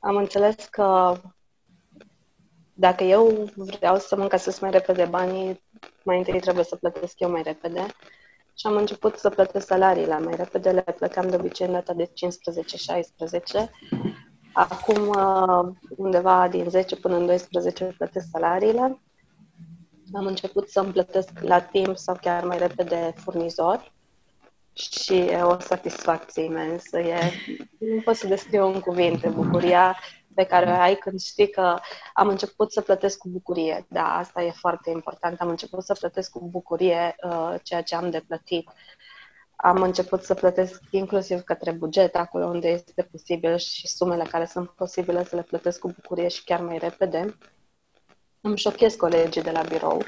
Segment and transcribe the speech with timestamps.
[0.00, 1.16] am înțeles că
[2.74, 5.64] dacă eu vreau să-mi încasez mai repede banii,
[6.04, 7.86] mai întâi trebuie să plătesc eu mai repede.
[8.54, 12.10] Și am început să plătesc salariile mai repede, le plăteam de obicei în data de
[13.64, 13.70] 15-16.
[14.52, 19.00] Acum, uh, undeva din 10 până în 12 plătesc salariile.
[20.12, 23.92] Am început să-mi plătesc la timp sau chiar mai repede furnizor
[24.72, 26.98] și e o satisfacție imensă.
[26.98, 27.32] E,
[27.78, 29.96] nu pot să descriu în cuvinte bucuria
[30.34, 31.78] pe care o ai când știi că
[32.14, 33.86] am început să plătesc cu bucurie.
[33.88, 35.40] Da, asta e foarte important.
[35.40, 38.70] Am început să plătesc cu bucurie uh, ceea ce am de plătit.
[39.56, 44.70] Am început să plătesc inclusiv către buget, acolo unde este posibil și sumele care sunt
[44.70, 47.38] posibile să le plătesc cu bucurie și chiar mai repede.
[48.40, 50.02] Îmi șochez colegii de la birou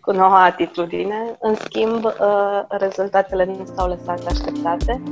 [0.00, 1.36] cu noua atitudine.
[1.40, 5.02] În schimb, uh, rezultatele nu s-au lăsat așteptate.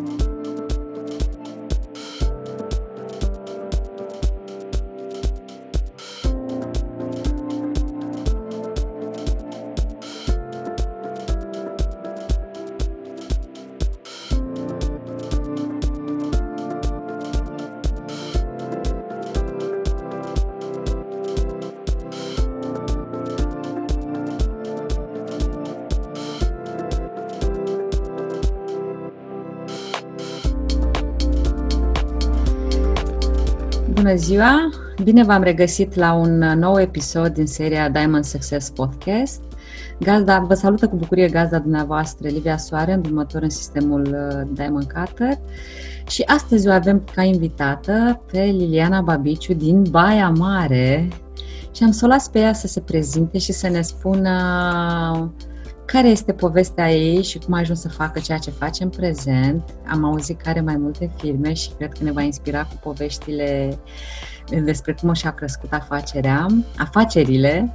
[34.09, 34.70] Bună ziua!
[35.02, 39.40] Bine v-am regăsit la un nou episod din seria Diamond Success Podcast.
[40.01, 45.38] Gazda, vă salută cu bucurie gazda dumneavoastră, Livia Soare, îndrumător în sistemul uh, Diamond Cutter.
[46.06, 51.09] Și astăzi o avem ca invitată pe Liliana Babiciu din Baia Mare
[51.74, 54.32] și am să o las pe ea să se prezinte și să ne spună
[55.93, 59.63] care este povestea ei și cum a ajuns să facă ceea ce face în prezent.
[59.87, 63.79] Am auzit că are mai multe firme și cred că ne va inspira cu poveștile
[64.65, 66.47] despre cum și-a crescut afacerea,
[66.77, 67.72] afacerile.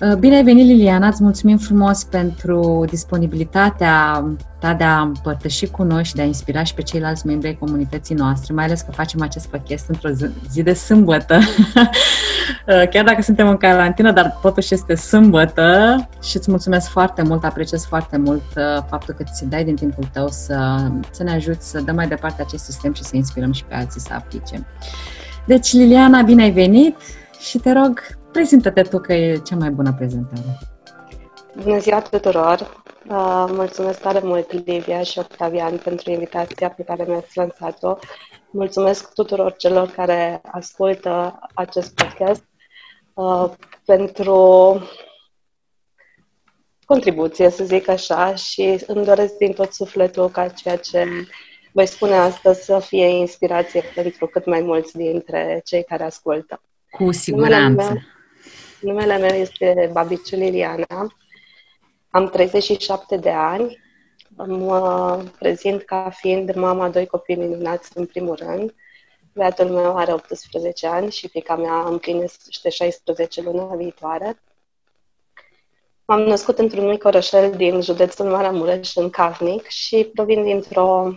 [0.00, 1.06] Uh, bine ai venit, Liliana!
[1.06, 4.24] Îți mulțumim frumos pentru disponibilitatea
[4.60, 7.56] ta de a împărtăși cu noi și de a inspira și pe ceilalți membri ai
[7.56, 11.38] comunității noastre, mai ales că facem acest pachet într-o zi, zi de sâmbătă.
[12.66, 17.44] Uh, chiar dacă suntem în carantină, dar totuși este sâmbătă și îți mulțumesc foarte mult,
[17.44, 21.70] apreciez foarte mult uh, faptul că ți dai din timpul tău să, să ne ajuți
[21.70, 24.66] să dăm mai departe acest sistem și să inspirăm și pe alții să aplice.
[25.46, 26.96] Deci, Liliana, bine ai venit
[27.38, 28.00] și te rog,
[28.32, 30.58] prezintă-te tu că e cea mai bună prezentare.
[31.62, 32.82] Bună ziua tuturor!
[33.08, 37.96] Uh, mulțumesc tare mult, Livia și Octavian, pentru invitația pe care mi-ați lansat-o.
[38.50, 42.44] Mulțumesc tuturor celor care ascultă acest podcast
[43.14, 43.50] uh,
[43.84, 44.80] pentru
[46.84, 51.06] contribuție, să zic așa, și îmi doresc din tot sufletul ca ceea ce
[51.72, 56.62] voi spune astăzi să fie inspirație pentru cât mai mulți dintre cei care ascultă.
[56.90, 57.82] Cu siguranță.
[57.82, 58.17] Numele meu,
[58.80, 61.06] numele meu este Babiciu Liliana
[62.10, 63.78] am 37 de ani,
[64.46, 68.74] mă prezint ca fiind mama doi copii minunați în primul rând.
[69.34, 74.42] Băiatul meu are 18 ani și fica mea împlinește 16 luna viitoare.
[76.04, 81.12] M-am născut într-un mic orășel din județul Maramureș, în Carnic, și provin dintr-o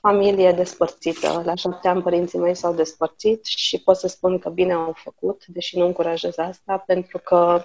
[0.00, 1.42] familie despărțită.
[1.44, 5.46] La șapte ani părinții mei s-au despărțit și pot să spun că bine au făcut,
[5.46, 7.64] deși nu încurajez asta, pentru că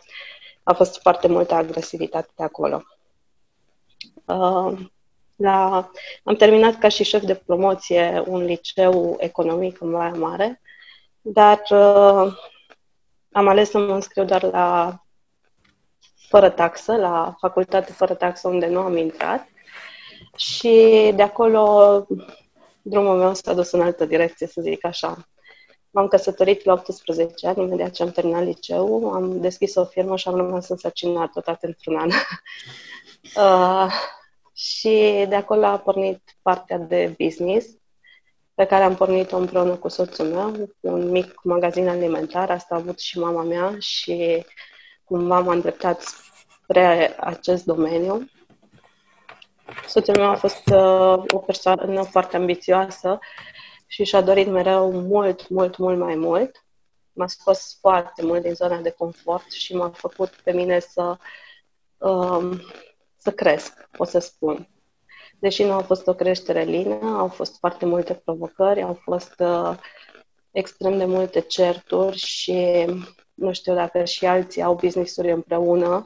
[0.64, 2.84] a fost foarte multă agresivitate de acolo.
[4.26, 4.80] Uh,
[5.36, 5.90] la,
[6.24, 10.62] am terminat ca și șef de promoție un liceu economic în Baia Mare,
[11.22, 12.34] dar uh,
[13.32, 14.98] am ales să mă înscriu doar la
[16.28, 19.48] fără taxă, la facultate fără taxă unde nu am intrat
[20.38, 22.06] și de acolo
[22.82, 25.28] drumul meu s-a dus în altă direcție, să zic așa.
[25.90, 30.28] M-am căsătorit la 18 ani, imediat ce am terminat liceu, am deschis o firmă și
[30.28, 32.10] am rămas însărcinată toate într-un an.
[33.46, 33.94] uh,
[34.54, 37.68] și de acolo a pornit partea de business,
[38.56, 43.00] pe care am pornit-o împreună cu soțul meu, un mic magazin alimentar, asta a avut
[43.00, 44.46] și mama mea și
[45.04, 46.02] cumva m-am îndreptat
[46.64, 48.30] spre acest domeniu.
[49.88, 53.20] Soțul meu a fost uh, o persoană foarte ambițioasă
[53.88, 56.66] și și-a dorit mereu mult, mult, mult mai mult.
[57.12, 61.18] M-a scos foarte mult din zona de confort și m-a făcut pe mine să,
[61.98, 62.62] um,
[63.18, 64.70] să cresc, o să spun.
[65.40, 69.78] Deși nu a fost o creștere lină, au fost foarte multe provocări, au fost uh,
[70.52, 72.86] extrem de multe certuri și
[73.34, 76.06] nu știu dacă și alții au business-uri împreună.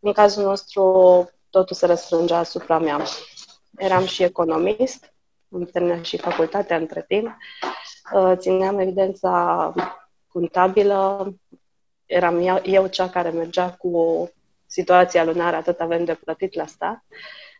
[0.00, 3.02] În cazul nostru, totul se răsfrângea asupra mea.
[3.76, 5.12] Eram și economist,
[5.52, 7.36] am terminat și facultatea între timp
[8.12, 9.72] uh, țineam evidența
[10.28, 11.32] contabilă,
[12.06, 14.28] eram eu cea care mergea cu
[14.66, 17.04] situația lunară, atât avem de plătit la stat,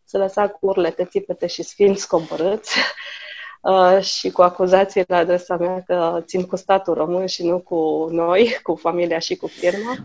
[0.04, 2.76] să lăsa cu urlete, țipete și sfinți coborâți
[3.62, 8.08] uh, și cu acuzații la adresa mea că țin cu statul român și nu cu
[8.10, 9.96] noi, cu familia și cu firma.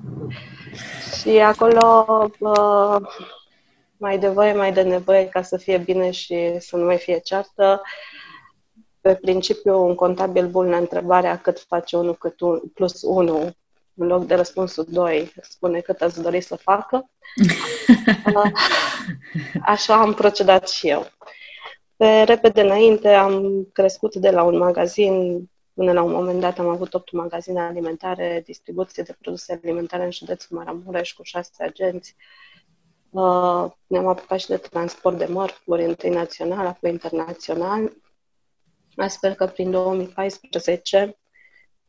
[1.21, 2.05] Și acolo
[2.39, 2.97] uh,
[3.97, 7.19] mai de voie, mai de nevoie ca să fie bine și să nu mai fie
[7.19, 7.81] ceartă.
[9.01, 13.55] Pe principiu, un contabil bun la întrebarea cât face 1 cât un, plus 1
[13.95, 17.09] în loc de răspunsul 2, spune cât ați dori să facă.
[19.61, 21.07] Așa am procedat și eu.
[21.95, 26.67] Pe repede înainte am crescut de la un magazin Până la un moment dat am
[26.67, 32.15] avut 8 magazine alimentare, distribuție de produse alimentare în județul Maramureș cu șase agenți.
[32.17, 32.44] Uh,
[33.87, 37.91] ne-am apucat și de transport de mărfuri, întâi național, apoi internațional.
[38.95, 41.17] Astfel că prin 2014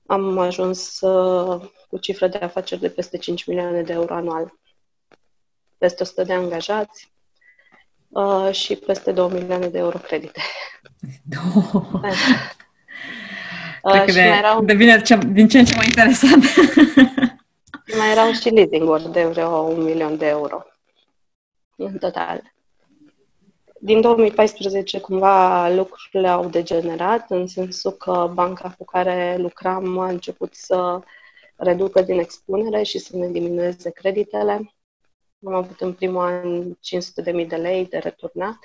[0.06, 4.52] am ajuns uh, cu cifre de afaceri de peste 5 milioane de euro anual.
[5.78, 7.12] Peste 100 de angajați
[8.08, 10.40] uh, și peste 2 milioane de euro credite.
[13.82, 14.64] Uh, și de, mai erau...
[14.64, 16.44] devine ce, din ce în ce mai interesant.
[17.98, 20.64] mai erau și leasing-uri de vreo un milion de euro
[21.76, 22.54] în total.
[23.80, 30.54] Din 2014 cumva lucrurile au degenerat în sensul că banca cu care lucram a început
[30.54, 31.00] să
[31.56, 34.74] reducă din expunere și să ne diminueze creditele.
[35.46, 36.72] Am avut în primul an
[37.42, 38.58] 500.000 de lei de returnat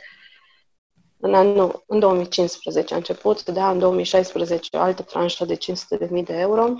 [1.21, 6.33] în, anul, în 2015 a început, de în 2016 o altă tranșă de 500.000 de
[6.33, 6.75] euro.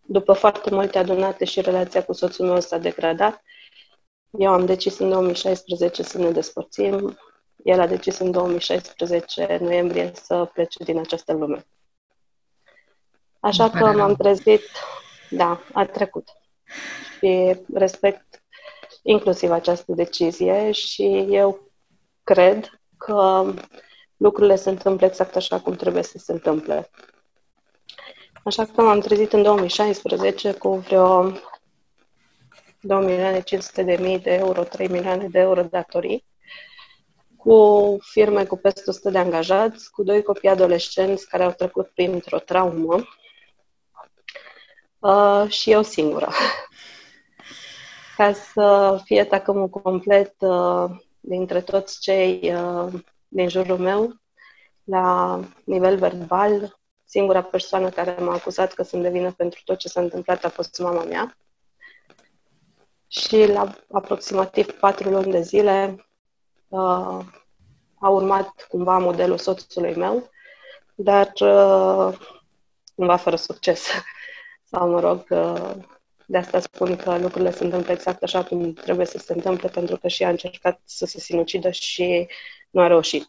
[0.00, 3.42] După foarte multe adunate și relația cu soțul meu s-a degradat,
[4.38, 7.18] eu am decis în 2016 să ne despărțim.
[7.62, 11.66] El a decis în 2016 noiembrie să plece din această lume.
[13.40, 14.62] Așa că m-am trezit,
[15.30, 16.28] da, a trecut.
[17.18, 18.42] Și respect
[19.02, 21.70] inclusiv această decizie și eu
[22.22, 23.44] cred că
[24.16, 26.90] lucrurile se întâmplă exact așa cum trebuie să se întâmple.
[28.44, 31.32] Așa că m-am trezit în 2016 cu vreo
[32.86, 36.24] 2 milioane 500 de mii de euro, 3 milioane de euro datorii,
[37.36, 42.38] cu firme cu peste 100 de angajați, cu doi copii adolescenți care au trecut printr-o
[42.38, 43.04] traumă
[44.98, 46.28] uh, și eu singură.
[48.16, 50.90] Ca să fie tacămul complet, uh,
[51.20, 52.92] dintre toți cei uh,
[53.28, 54.14] din jurul meu,
[54.84, 59.88] la nivel verbal, singura persoană care m-a acuzat că sunt de vină pentru tot ce
[59.88, 61.36] s-a întâmplat a fost mama mea.
[63.20, 66.06] Și la aproximativ patru luni de zile
[66.68, 67.18] uh,
[67.98, 70.30] a urmat cumva modelul soțului meu,
[70.94, 72.18] dar uh,
[72.94, 73.88] cumva fără succes.
[74.70, 75.72] Sau, mă rog, uh,
[76.26, 79.96] de asta spun că lucrurile se întâmplă exact așa cum trebuie să se întâmple, pentru
[79.96, 82.28] că și ea a încercat să se sinucidă și
[82.70, 83.28] nu a reușit.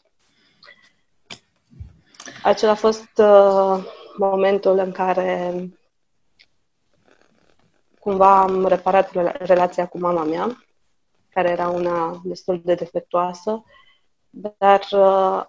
[2.43, 3.85] Acela a fost uh,
[4.17, 5.53] momentul în care
[8.05, 10.65] cumva am reparat relația cu mama mea,
[11.29, 13.63] care era una destul de defectuoasă,
[14.29, 15.43] dar uh,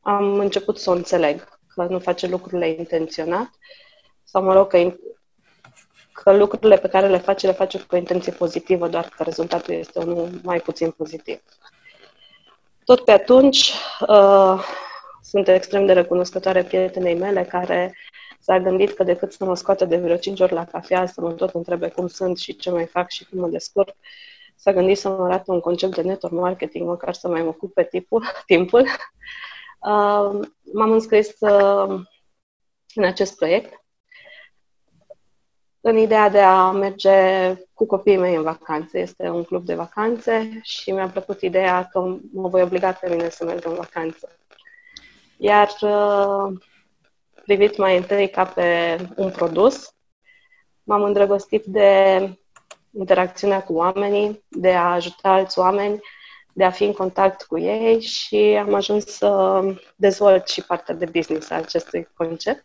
[0.00, 3.50] am început să o înțeleg, că nu face lucrurile intenționat,
[4.24, 4.94] sau mă rog, că
[6.12, 9.74] că lucrurile pe care le face, le face cu o intenție pozitivă, doar că rezultatul
[9.74, 11.42] este unul mai puțin pozitiv.
[12.84, 13.72] Tot pe atunci,
[14.08, 14.64] uh,
[15.22, 17.94] sunt extrem de recunoscătoare prietenei mele care
[18.46, 21.32] s-a gândit că decât să mă scoată de vreo 5 ori la cafea, să mă
[21.32, 23.96] tot întrebe cum sunt și ce mai fac și cum mă descurc,
[24.56, 27.74] s-a gândit să mă arate un concept de network marketing, măcar să mai mă ocup
[27.74, 28.80] pe tipul, timpul.
[28.80, 32.00] Uh, m-am înscris uh,
[32.94, 33.84] în acest proiect
[35.80, 37.12] în ideea de a merge
[37.74, 38.98] cu copiii mei în vacanțe.
[38.98, 43.28] Este un club de vacanțe și mi-a plăcut ideea că mă voi obliga pe mine
[43.28, 44.38] să merg în vacanță.
[45.36, 46.58] Iar uh,
[47.46, 49.94] privit mai întâi ca pe un produs,
[50.82, 52.20] m-am îndrăgostit de
[52.98, 56.00] interacțiunea cu oamenii, de a ajuta alți oameni,
[56.52, 59.60] de a fi în contact cu ei și am ajuns să
[59.96, 62.64] dezvolt și partea de business a acestui concept.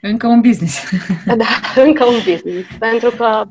[0.00, 0.82] Încă un business.
[1.36, 2.68] Da, încă un business.
[2.78, 3.44] Pentru că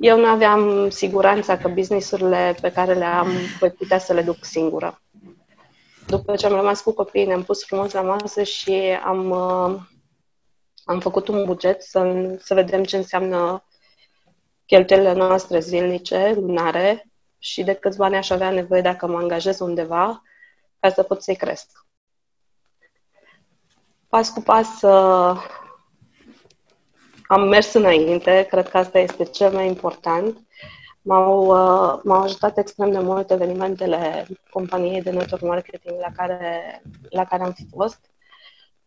[0.00, 4.36] eu nu aveam siguranța că businessurile pe care le am voi putea să le duc
[4.40, 5.00] singură.
[6.06, 8.72] După ce am rămas cu copiii, ne-am pus frumos la masă și
[9.04, 9.80] am, uh,
[10.84, 13.64] am făcut un buget să, să vedem ce înseamnă
[14.66, 20.22] cheltuielile noastre zilnice, lunare și de câți bani aș avea nevoie dacă mă angajez undeva
[20.80, 21.86] ca să pot să-i cresc.
[24.08, 25.42] pas cu pas uh,
[27.26, 30.45] am mers înainte, cred că asta este cel mai important.
[31.06, 37.24] M-au, uh, m-au ajutat extrem de mult evenimentele companiei de network marketing la care, la
[37.24, 37.98] care am fost.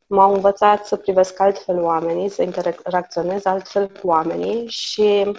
[0.07, 5.31] M-au învățat să privesc altfel oamenii, să interacționez altfel cu oamenii și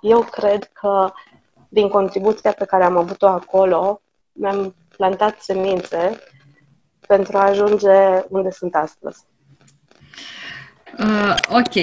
[0.00, 1.12] eu cred că
[1.68, 4.00] din contribuția pe care am avut-o acolo,
[4.32, 6.18] mi-am plantat semințe
[7.06, 9.24] pentru a ajunge unde sunt astăzi.
[10.98, 11.74] Uh, ok,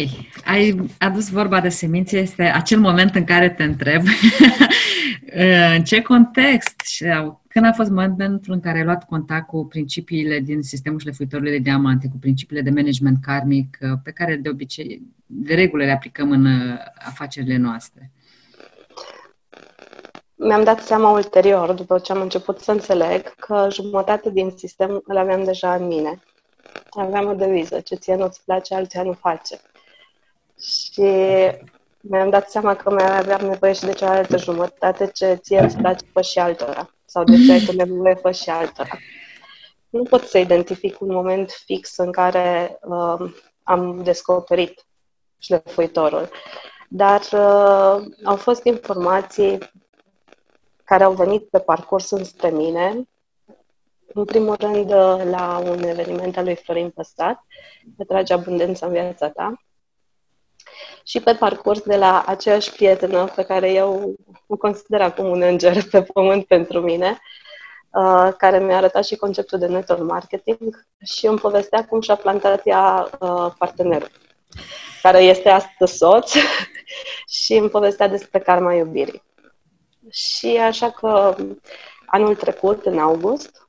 [0.46, 4.04] ai adus vorba de semințe, este acel moment în care te întreb.
[5.76, 10.40] În ce context sau când a fost momentul în care ai luat contact cu principiile
[10.40, 15.02] din sistemul șlefuitorului de diamante, cu principiile de management karmic uh, pe care de obicei,
[15.26, 18.12] de regulă le aplicăm în uh, afacerile noastre?
[20.36, 25.18] Mi-am dat seama ulterior, după ce am început să înțeleg, că jumătate din sistem îl
[25.18, 26.20] aveam deja în mine
[26.90, 29.60] aveam o deviză, ce ție nu-ți place, alții nu face.
[30.60, 31.10] Și
[32.02, 36.06] mi-am dat seama că mai aveam nevoie și de cealaltă jumătate, ce ție îți place,
[36.14, 36.90] fă și altora.
[37.06, 38.98] Sau de ce ai tu nevoie, fă și altora.
[39.90, 44.86] Nu pot să identific un moment fix în care uh, am descoperit
[45.38, 46.30] șlefuitorul.
[46.90, 49.58] Dar uh, au fost informații
[50.84, 53.08] care au venit pe parcurs înspre mine
[54.14, 57.46] în primul rând, uh, la un eveniment al lui Florin Păstrat,
[58.08, 59.62] trage abundența în viața ta.
[61.04, 64.16] Și pe parcurs de la aceeași prietenă pe care eu
[64.48, 67.20] o consider acum un înger pe pământ pentru mine,
[67.90, 72.62] uh, care mi-a arătat și conceptul de network marketing și îmi povestea cum și-a plantat
[72.66, 74.12] ea uh, partenerul,
[75.02, 76.34] care este astăzi soț
[77.44, 79.24] și îmi povestea despre karma iubirii.
[80.10, 81.36] Și așa că
[82.06, 83.61] anul trecut, în august,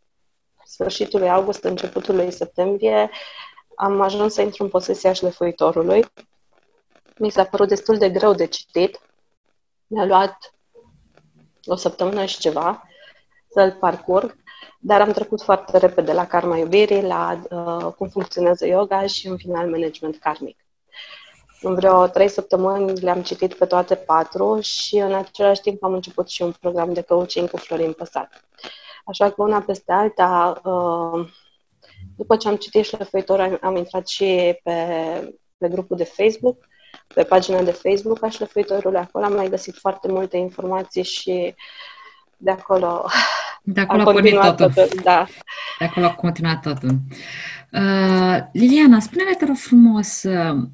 [0.72, 3.10] sfârșitul lui august, începutul lui septembrie,
[3.74, 6.04] am ajuns să intru în posesia șlefuitorului.
[7.18, 9.00] Mi s-a părut destul de greu de citit.
[9.86, 10.54] Mi-a luat
[11.64, 12.88] o săptămână și ceva
[13.50, 14.36] să-l parcurg,
[14.80, 19.36] dar am trecut foarte repede la karma iubirii, la uh, cum funcționează yoga și în
[19.36, 20.56] final management karmic.
[21.60, 26.28] În vreo trei săptămâni le-am citit pe toate patru și în același timp am început
[26.28, 28.44] și un program de coaching cu Florin Păsat.
[29.04, 31.28] Așa că una peste alta, uh,
[32.16, 34.74] după ce am citit șlefuitor, am intrat și pe,
[35.58, 36.56] pe grupul de Facebook,
[37.14, 38.98] pe pagina de Facebook a șlefuitorului.
[38.98, 41.54] Acolo am mai găsit foarte multe informații și
[42.36, 43.04] de acolo
[43.62, 44.72] de acolo a continuat totul.
[44.74, 45.00] totul.
[45.02, 45.26] Da.
[45.78, 46.90] De acolo a continuat totul.
[47.72, 50.68] Uh, Liliana, spune-ne, te rog frumos, uh,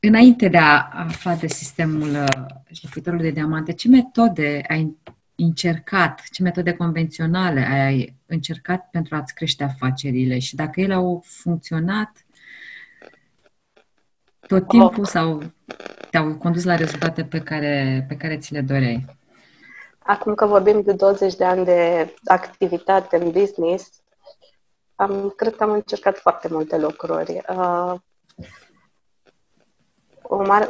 [0.00, 4.96] înainte de a afla de sistemul uh, șlefuitorului de diamante, ce metode ai
[5.40, 12.26] încercat, ce metode convenționale ai încercat pentru a-ți crește afacerile și dacă ele au funcționat
[14.46, 15.08] tot timpul oh.
[15.08, 15.42] sau
[16.10, 19.04] te-au condus la rezultate pe care, pe care ți le doreai?
[19.98, 24.02] Acum că vorbim de 20 de ani de activitate în business,
[24.94, 27.42] am, cred că am încercat foarte multe lucruri.
[27.48, 27.94] Uh,
[30.22, 30.68] o mare,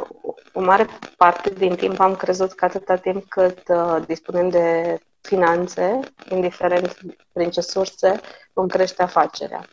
[0.53, 0.87] o mare
[1.17, 6.97] parte din timp am crezut că atâta timp cât uh, dispunem de finanțe, indiferent
[7.33, 8.21] prin ce surse,
[8.53, 9.65] vom crește afacerea.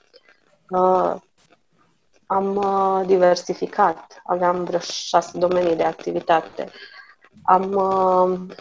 [0.70, 1.14] Uh,
[2.26, 6.70] am uh, diversificat, aveam vreo șase domenii de activitate.
[7.42, 8.54] Am uh,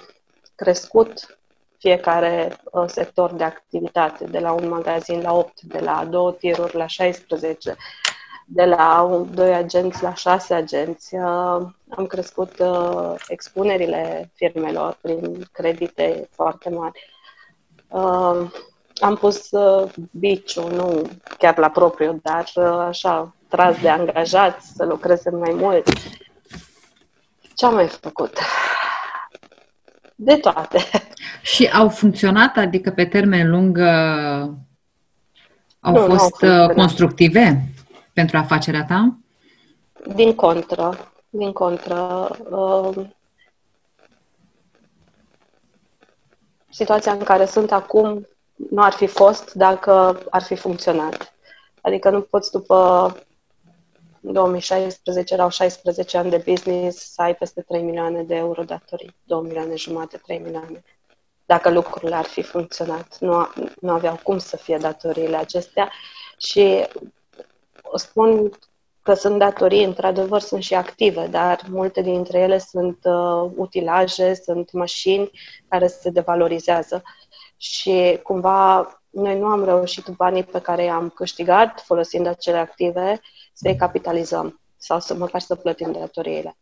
[0.55, 1.37] crescut
[1.77, 6.75] fiecare uh, sector de activitate, de la un magazin la 8, de la două tiruri
[6.75, 7.75] la 16
[8.45, 11.15] de la doi agenți la șase agenți.
[11.15, 17.13] Uh, am crescut uh, expunerile firmelor prin credite foarte mari.
[17.87, 18.51] Uh,
[18.95, 19.49] am pus
[20.11, 21.01] biciu, nu
[21.37, 22.45] chiar la propriu, dar
[22.87, 25.87] așa, tras de angajați să lucreze mai mult.
[27.53, 28.37] Ce am mai făcut?
[30.15, 30.79] De toate.
[31.41, 32.57] Și au funcționat?
[32.57, 33.77] Adică pe termen lung
[35.79, 37.74] au nu, fost au constructive?
[38.15, 39.17] Pentru afacerea ta?
[40.15, 41.11] Din contră.
[41.29, 42.29] Din contră.
[42.49, 43.07] Uh,
[46.69, 48.27] situația în care sunt acum
[48.69, 51.33] nu ar fi fost dacă ar fi funcționat.
[51.81, 53.11] Adică nu poți după
[54.19, 59.41] 2016, erau 16 ani de business, să ai peste 3 milioane de euro datorii, 2
[59.41, 60.83] milioane jumate, 3 milioane.
[61.45, 63.47] Dacă lucrurile ar fi funcționat, nu,
[63.81, 65.91] nu aveau cum să fie datoriile acestea
[66.37, 66.85] și
[67.24, 67.24] o
[67.93, 68.51] spun
[69.01, 74.71] că sunt datorii, într-adevăr sunt și active, dar multe dintre ele sunt uh, utilaje, sunt
[74.71, 75.31] mașini
[75.67, 77.03] care se devalorizează
[77.57, 83.21] și cumva noi nu am reușit banii pe care i-am câștigat folosind acele active
[83.53, 86.57] să-i capitalizăm sau să măcar să plătim datoriile.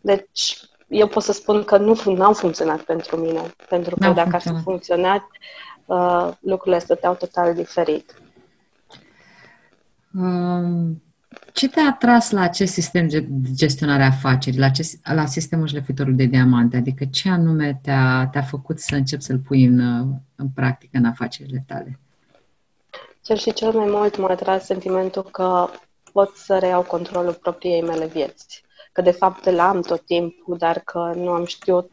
[0.00, 4.30] Deci, eu pot să spun că nu au funcționat pentru mine, pentru că N-au dacă
[4.32, 5.22] ar fi funcționat,
[5.86, 8.14] uh, lucrurile stăteau total diferit.
[10.14, 11.02] Um,
[11.52, 16.16] ce te-a atras la acest sistem de gestionare a afacerii, la, acest, la sistemul șlefitorului
[16.16, 16.76] de diamante?
[16.76, 19.78] Adică ce anume te-a, te-a făcut să începi să-l pui în,
[20.36, 21.98] în practică în afacerile tale?
[23.22, 25.68] Cel și cel mai mult m-a atras sentimentul că
[26.12, 28.62] pot să reiau controlul propriei mele vieți.
[28.92, 31.90] Că de fapt îl am tot timpul, dar că nu am știut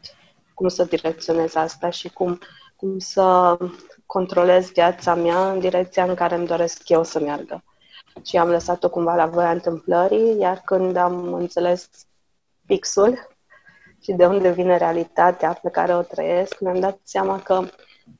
[0.54, 2.38] cum să direcționez asta și cum,
[2.76, 3.56] cum să
[4.06, 7.62] controlez viața mea în direcția în care îmi doresc eu să meargă
[8.24, 11.88] și am lăsat-o cumva la voia întâmplării, iar când am înțeles
[12.66, 13.36] pixul
[14.02, 17.62] și de unde vine realitatea pe care o trăiesc, mi-am dat seama că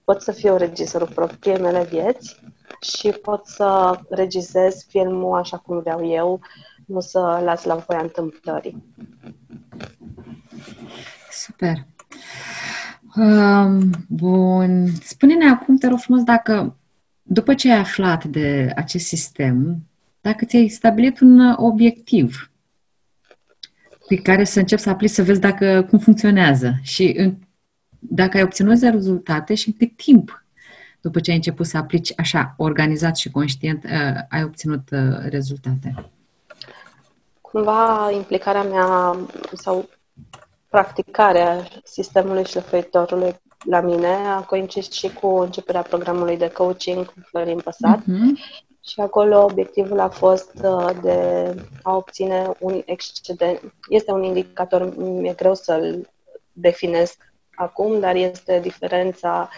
[0.05, 2.41] pot să fiu regizorul propriei mele vieți
[2.81, 6.41] și pot să regizez filmul așa cum vreau eu,
[6.87, 8.83] nu să las la voia întâmplării.
[11.31, 11.87] Super.
[13.17, 14.87] Um, bun.
[15.03, 16.77] Spune-ne acum, te rog frumos, dacă
[17.23, 19.88] după ce ai aflat de acest sistem,
[20.21, 22.51] dacă ți-ai stabilit un uh, obiectiv
[24.09, 27.33] pe care să începi să aplici, să vezi dacă cum funcționează și
[27.99, 30.45] dacă ai obținut rezultate și în cât timp
[31.01, 36.11] după ce ai început să aplici așa, organizat și conștient, uh, ai obținut uh, rezultate?
[37.41, 39.17] Cumva implicarea mea
[39.53, 39.89] sau
[40.69, 47.61] practicarea sistemului șlefăitorului la mine a coincis și cu începerea programului de coaching cu Florin
[47.61, 48.67] Păsat uh-huh.
[48.89, 53.75] Și acolo obiectivul a fost uh, de a obține un excedent.
[53.89, 56.11] Este un indicator, mi-e greu să-l
[56.53, 59.51] definesc acum, dar este diferența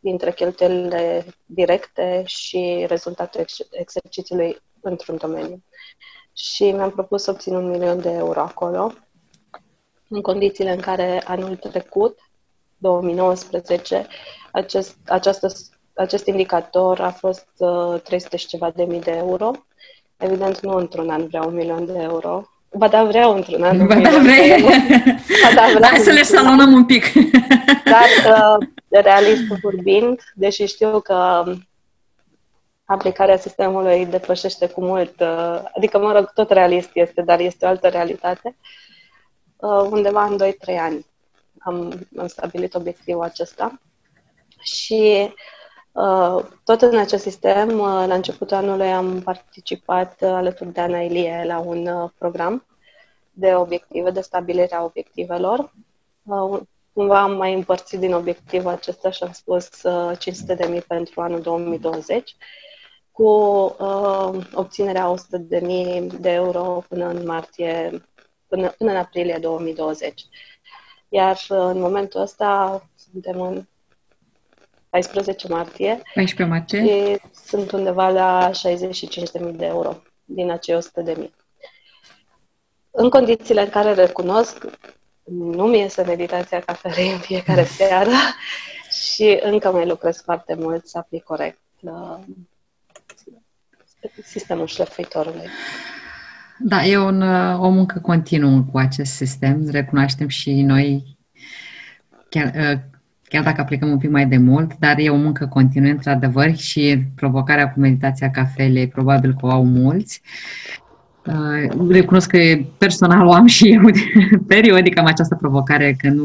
[0.00, 5.62] dintre cheltuielile directe și rezultatul ex- exercițiului într-un domeniu.
[6.32, 8.92] Și mi-am propus să obțin un milion de euro acolo,
[10.08, 12.18] în condițiile în care anul trecut,
[12.78, 14.06] 2019,
[14.52, 15.48] acest, această
[16.02, 19.50] acest indicator a fost uh, 300 și ceva de mii de euro.
[20.16, 22.46] Evident, nu într-un an vreau un milion de euro.
[22.76, 23.78] Ba da, vreau într-un an.
[23.86, 24.62] Ba da, vrei.
[25.42, 27.12] Ba da, vreau Hai să le salonăm un pic.
[27.84, 31.44] Dar, uh, realist vorbind, deși știu că
[32.84, 37.68] aplicarea sistemului depășește cu mult, uh, adică, mă rog, tot realist este, dar este o
[37.68, 38.56] altă realitate,
[39.56, 41.06] uh, undeva în 2-3 ani
[41.58, 43.80] am, am stabilit obiectivul acesta
[44.60, 45.61] și Uh,
[46.64, 51.44] tot în acest sistem, uh, la începutul anului am participat uh, alături de Ana Ilie
[51.46, 52.66] la un program
[53.30, 55.72] de obiective, de stabilire a obiectivelor.
[56.92, 59.68] Cumva am mai împărțit din obiectivul acesta și am spus
[60.18, 62.36] 500 de mii pentru anul 2020
[63.12, 63.24] cu
[63.78, 68.02] uh, obținerea 100 de mii de euro până în martie,
[68.46, 70.26] până, până în aprilie 2020.
[71.08, 73.64] Iar în momentul ăsta suntem în
[74.92, 76.00] 14 martie.
[76.14, 76.84] 14 martie.
[76.84, 80.78] Și sunt undeva la 65.000 de euro din acei
[81.14, 81.30] 100.000.
[82.90, 84.66] În condițiile în care recunosc,
[85.24, 88.10] nu mi iese meditația cafelei în fiecare seară
[88.90, 92.20] și încă mai lucrez foarte mult să aplic corect la
[94.24, 95.48] sistemul șlefuitorului.
[96.58, 99.68] Da, e un, o muncă continuă cu acest sistem.
[99.70, 101.16] Recunoaștem și noi
[102.28, 102.52] chiar,
[103.32, 107.02] chiar dacă aplicăm un pic mai de mult, dar e o muncă continuă, într-adevăr, și
[107.14, 110.22] provocarea cu meditația cafelei probabil că o au mulți.
[111.26, 112.38] Uh, recunosc că
[112.78, 113.82] personal o am și eu
[114.46, 116.24] periodic am această provocare că nu,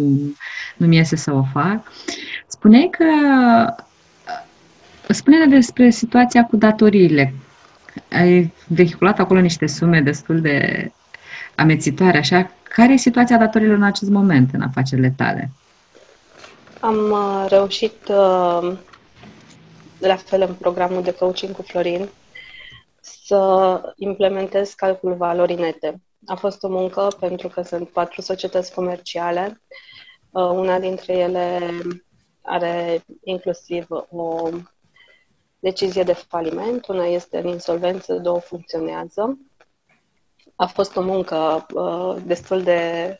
[0.77, 1.91] nu mi iese să o fac.
[2.47, 3.05] Spuneai că
[5.13, 7.33] spune despre situația cu datoriile.
[8.11, 10.91] Ai vehiculat acolo niște sume destul de
[11.55, 12.51] amețitoare, așa.
[12.63, 15.51] Care e situația datorilor în acest moment în afacerile tale?
[16.79, 18.77] Am uh, reușit, uh,
[19.99, 22.09] la fel în programul de coaching cu Florin,
[23.01, 26.01] să implementez calculul valorii nete.
[26.25, 29.61] A fost o muncă pentru că sunt patru societăți comerciale.
[30.31, 31.59] Uh, una dintre ele
[32.41, 34.49] are inclusiv o
[35.59, 39.37] decizie de faliment, una este în insolvență, două funcționează.
[40.55, 43.19] A fost o muncă uh, destul de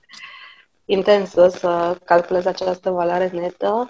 [0.89, 3.89] intensă să calculez această valoare netă.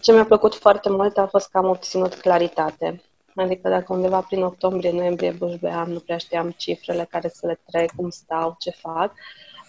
[0.00, 3.02] Ce mi-a plăcut foarte mult a fost că am obținut claritate.
[3.34, 7.90] Adică dacă undeva prin octombrie, noiembrie bușbeam, nu prea știam cifrele care să le trec,
[7.96, 9.12] cum stau, ce fac.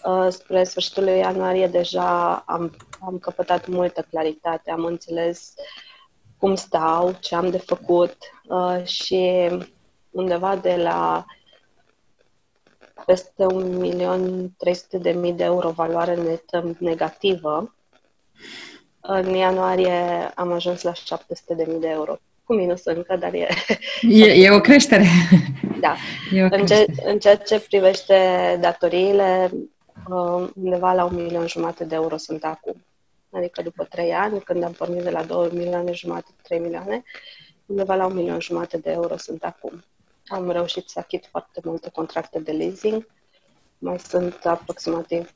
[0.04, 5.54] Uh, spre sfârșitul ianuarie deja am, am căpătat multă claritate, am înțeles
[6.38, 9.50] cum stau, ce am de făcut uh, și
[10.10, 11.24] undeva de la
[13.06, 13.46] peste
[15.30, 17.74] 1.300.000 de euro valoare netă negativă.
[19.00, 22.16] În ianuarie am ajuns la 700.000 de euro.
[22.44, 23.48] Cu minus încă, dar e...
[24.00, 25.06] E, e o creștere.
[25.80, 25.96] Da.
[26.32, 26.84] E o creștere.
[26.86, 28.16] În, ce, în ceea ce privește
[28.60, 29.50] datoriile,
[30.08, 32.84] uh, undeva la un milion jumate de euro sunt acum.
[33.30, 37.02] Adică după trei ani, când am pornit de la 2 milioane jumate, 3 milioane,
[37.66, 39.84] undeva la un milion jumate de euro sunt acum.
[40.26, 43.06] Am reușit să achit foarte multe contracte de leasing.
[43.78, 45.34] Mai sunt aproximativ 250-300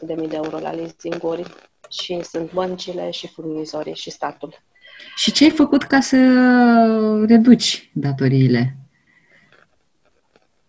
[0.00, 1.54] de mii de euro la leasinguri
[1.88, 4.62] și sunt băncile și furnizorii și statul.
[5.16, 6.16] Și ce ai făcut ca să
[7.28, 8.76] reduci datoriile?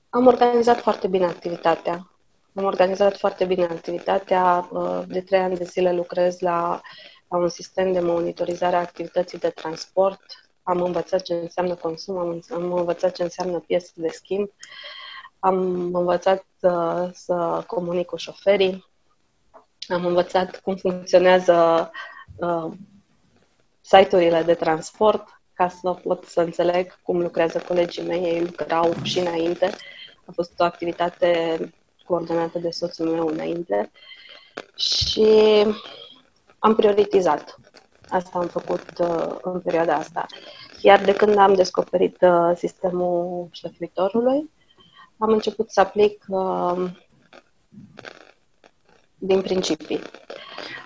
[0.10, 2.12] Am organizat foarte bine activitatea.
[2.56, 4.70] Am organizat foarte bine activitatea.
[5.08, 6.82] De trei ani de zile lucrez la,
[7.28, 10.22] la un sistem de monitorizare a activității de transport
[10.64, 14.50] am învățat ce înseamnă consum, am, am învățat ce înseamnă piese de schimb,
[15.40, 15.58] am
[15.96, 18.86] învățat uh, să comunic cu șoferii,
[19.88, 21.92] am învățat cum funcționează
[22.36, 22.72] uh,
[23.82, 29.20] site-urile de transport ca să pot să înțeleg cum lucrează colegii mei, ei lucrau și
[29.20, 29.66] înainte.
[30.26, 31.60] A fost o activitate
[32.06, 33.92] coordonată de soțul meu înainte
[34.76, 35.66] și
[36.60, 37.60] am prioritizat.
[38.12, 40.26] Asta am făcut uh, în perioada asta.
[40.82, 44.50] Iar de când am descoperit uh, sistemul șlefuitorului,
[45.18, 46.90] am început să aplic uh,
[49.18, 50.00] din principii.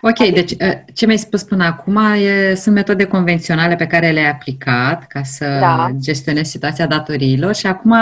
[0.01, 0.35] Ok, adică...
[0.35, 5.07] deci uh, ce mi-ai spus până acum e, sunt metode convenționale pe care le-ai aplicat
[5.07, 5.89] ca să da.
[5.99, 7.95] gestionezi situația datoriilor și acum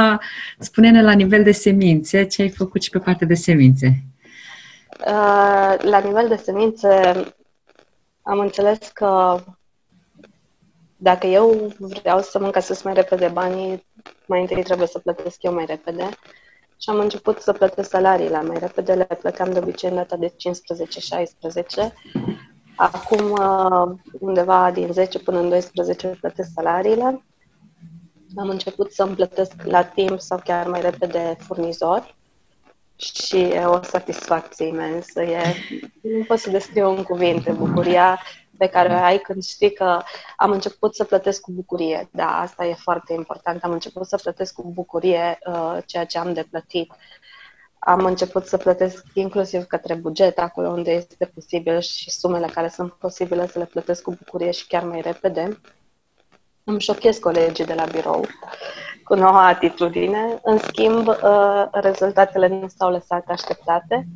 [0.59, 4.03] spune-ne la nivel de semințe ce ai făcut și pe partea de semințe.
[4.99, 7.13] Uh, la nivel de semințe
[8.23, 9.39] am înțeles că
[10.97, 13.85] dacă eu vreau să-mi încasez mai repede banii,
[14.25, 16.09] mai întâi trebuie să plătesc eu mai repede.
[16.77, 20.33] Și am început să plătesc salariile mai repede, le plăteam de obicei în data de
[21.87, 21.93] 15-16.
[22.75, 27.25] Acum, uh, undeva din 10 până în 12 plătesc salariile.
[28.35, 32.15] Am început să-mi plătesc la timp sau chiar mai repede furnizori
[33.03, 35.21] și e o satisfacție imensă.
[35.21, 35.55] E,
[36.01, 38.19] nu pot să descriu în cuvinte bucuria
[38.57, 40.01] pe care o ai când știi că
[40.37, 42.09] am început să plătesc cu bucurie.
[42.11, 43.63] Da, asta e foarte important.
[43.63, 46.91] Am început să plătesc cu bucurie uh, ceea ce am de plătit.
[47.79, 52.93] Am început să plătesc inclusiv către buget, acolo unde este posibil și sumele care sunt
[52.93, 55.59] posibile să le plătesc cu bucurie și chiar mai repede.
[56.63, 58.25] Îmi șochez colegii de la birou
[59.03, 60.39] cu noua atitudine.
[60.43, 64.07] În schimb, uh, rezultatele nu s-au lăsat așteptate.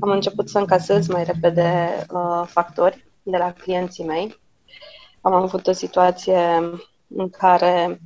[0.00, 4.40] Am început să încasez mai repede uh, factori de la clienții mei.
[5.20, 6.38] Am avut o situație
[7.16, 8.00] în care,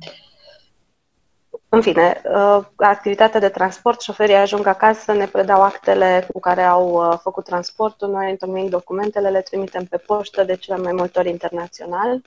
[1.69, 6.89] în fine, uh, activitatea de transport, șoferii ajung acasă, ne predau actele cu care au
[6.89, 11.29] uh, făcut transportul, noi întocmim documentele, le trimitem pe poștă, de cele mai multe ori
[11.29, 12.21] internațional.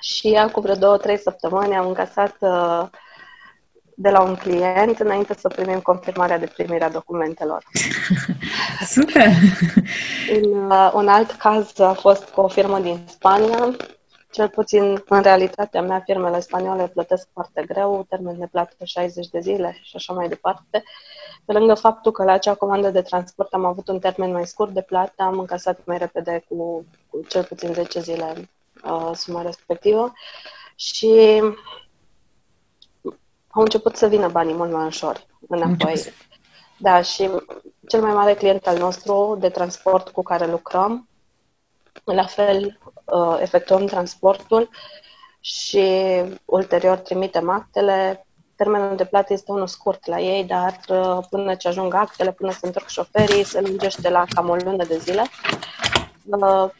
[0.00, 2.88] Și acum vreo două, trei săptămâni am încasat uh,
[3.94, 7.64] de la un client înainte să primim confirmarea de primire a documentelor.
[8.94, 9.26] Super!
[10.42, 13.76] Un, uh, un alt caz a fost cu o firmă din Spania.
[14.30, 19.40] Cel puțin, în realitatea mea, firmele spaniole plătesc foarte greu, termen de plată 60 de
[19.40, 20.82] zile și așa mai departe.
[21.44, 24.70] Pe lângă faptul că la acea comandă de transport am avut un termen mai scurt
[24.70, 28.48] de plată, am încasat mai repede cu, cu cel puțin 10 zile
[28.84, 30.12] uh, suma respectivă
[30.74, 31.42] și
[33.50, 36.12] au început să vină banii mult mai ușor înapoi.
[36.76, 37.30] Da, și
[37.88, 41.08] cel mai mare client al nostru de transport cu care lucrăm,
[42.04, 44.68] la fel uh, efectuăm transportul
[45.40, 45.84] și
[46.44, 48.26] ulterior trimitem actele.
[48.56, 52.52] Termenul de plată este unul scurt la ei, dar uh, până ce ajung actele, până
[52.52, 55.24] se întorc șoferii, se lungește la cam o lună de zile.
[56.24, 56.70] Uh,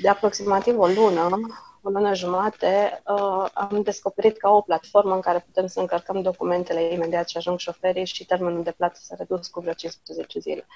[0.00, 1.38] de aproximativ o lună
[1.84, 6.92] o lună jumate, uh, am descoperit ca o platformă în care putem să încărcăm documentele
[6.92, 10.66] imediat ce ajung șoferii și termenul de plată s-a redus cu vreo 15 zile.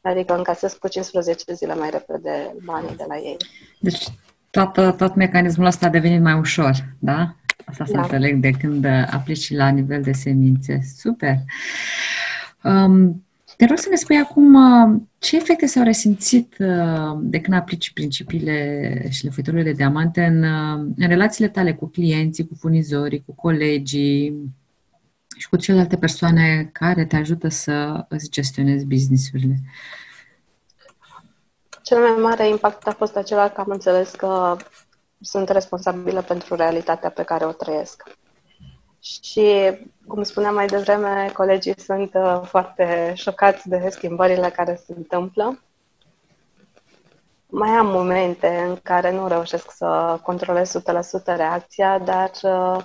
[0.00, 3.36] Adică încasez cu 15 zile mai repede banii de la ei.
[3.80, 4.04] Deci
[4.50, 7.34] tot, tot mecanismul ăsta a devenit mai ușor, da?
[7.66, 8.00] Asta să da.
[8.00, 10.80] înțeleg de când aplici la nivel de semințe.
[10.96, 11.36] Super!
[12.62, 13.26] Um,
[13.62, 17.92] te rog să ne spui acum uh, ce efecte s-au resimțit uh, de când aplici
[17.92, 23.34] principiile și lefuitorile de diamante în, uh, în relațiile tale cu clienții, cu furnizorii, cu
[23.34, 24.52] colegii
[25.36, 29.56] și cu celelalte persoane care te ajută să îți gestionezi businessurile?
[31.82, 34.56] Cel mai mare impact a fost acela că am înțeles că
[35.20, 38.02] sunt responsabilă pentru realitatea pe care o trăiesc.
[39.02, 45.62] Și, cum spuneam mai devreme, colegii sunt uh, foarte șocați de schimbările care se întâmplă.
[47.46, 52.84] Mai am momente în care nu reușesc să controlez 100% reacția, dar uh,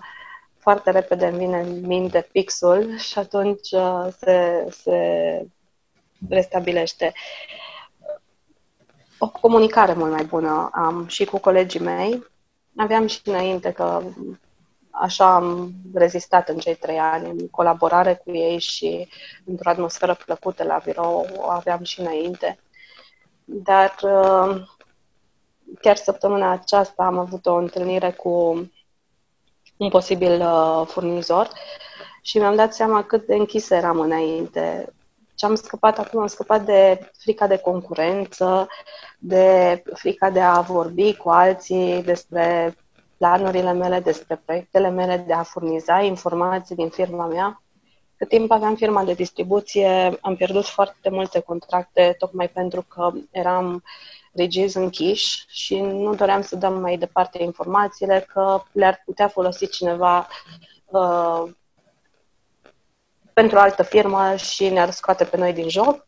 [0.58, 5.46] foarte repede îmi vine în minte pixul și atunci uh, se, se
[6.30, 7.14] restabilește.
[9.18, 12.28] O comunicare mult mai bună am și cu colegii mei.
[12.76, 14.02] Aveam și înainte că
[15.00, 19.08] așa am rezistat în cei trei ani, în colaborare cu ei și
[19.46, 22.60] într-o atmosferă plăcută la birou, o aveam și înainte.
[23.46, 24.62] Dar uh,
[25.82, 28.30] chiar săptămâna aceasta am avut o întâlnire cu
[29.78, 31.50] un posibil uh, furnizor
[32.22, 34.94] și mi-am dat seama cât de închis eram înainte.
[35.36, 38.68] Ce am scăpat acum, am scăpat de frica de concurență,
[39.20, 42.76] de frica de a vorbi cu alții despre
[43.18, 47.62] planurile mele, despre proiectele mele, de a furniza informații din firma mea.
[48.18, 53.84] Cât timp aveam firma de distribuție, am pierdut foarte multe contracte tocmai pentru că eram
[54.34, 60.28] regizi închiși și nu doream să dăm mai departe informațiile că le-ar putea folosi cineva
[60.86, 61.44] uh,
[63.34, 66.08] pentru o altă firmă și ne-ar scoate pe noi din joc.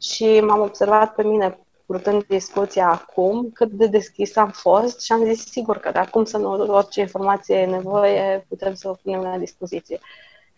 [0.00, 1.58] Și m-am observat pe mine
[1.92, 6.24] purtând discuția acum, cât de deschis am fost și am zis sigur că de acum
[6.24, 9.98] să nu orice informație e nevoie, putem să o punem la dispoziție.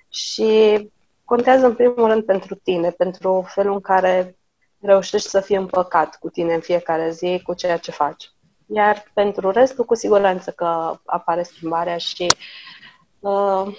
[0.09, 0.79] Și
[1.25, 4.37] contează în primul rând pentru tine, pentru felul în care
[4.81, 8.33] reușești să fii împăcat cu tine în fiecare zi, cu ceea ce faci.
[8.67, 12.27] Iar pentru restul, cu siguranță că apare schimbarea și
[13.21, 13.77] uh,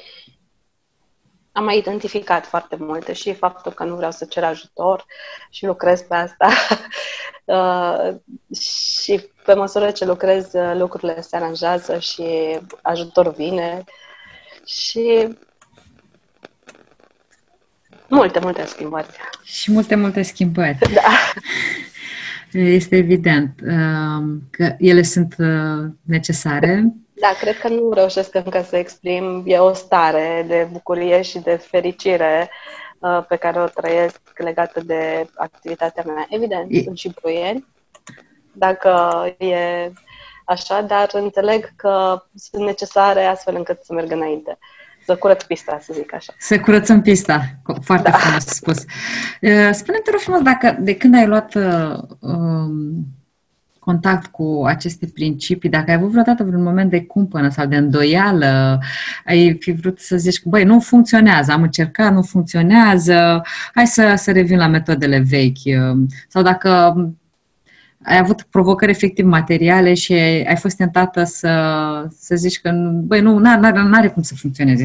[1.56, 5.06] am mai identificat foarte multe și faptul că nu vreau să cer ajutor
[5.50, 6.50] și lucrez pe asta.
[7.56, 8.16] uh,
[8.60, 13.84] și pe măsură ce lucrez, lucrurile se aranjează și ajutorul vine.
[14.66, 15.28] Și
[18.10, 19.08] multe, multe schimbări.
[19.44, 20.78] Și multe, multe schimbări.
[20.94, 21.10] Da.
[22.52, 28.78] Este evident uh, că ele sunt uh, necesare da, cred că nu reușesc încă să
[28.78, 29.44] exprim.
[29.46, 32.50] E o stare de bucurie și de fericire
[33.00, 36.26] uh, pe care o trăiesc legată de activitatea mea.
[36.30, 36.82] Evident, e...
[36.82, 37.66] sunt și ploieni,
[38.52, 39.92] dacă e
[40.46, 44.58] așa, dar înțeleg că sunt necesare astfel încât să merg înainte.
[45.06, 46.34] Să curăț pista, să zic așa.
[46.40, 47.42] Să curățăm pista.
[47.82, 48.18] Foarte da.
[48.18, 48.78] frumos spus.
[48.78, 53.06] Uh, spune-te rog frumos, dacă de când ai luat uh, um,
[53.86, 58.80] contact cu aceste principii, dacă ai avut vreodată vreun moment de cumpănă sau de îndoială,
[59.26, 63.42] ai fi vrut să zici, băi, nu funcționează, am încercat, nu funcționează,
[63.74, 65.96] hai să, să revin la metodele vechi.
[66.28, 66.70] Sau dacă
[68.04, 70.14] ai avut provocări efectiv materiale și
[70.48, 71.52] ai fost tentată să,
[72.20, 72.72] să zici că,
[73.04, 74.84] băi, nu, nu are cum să funcționeze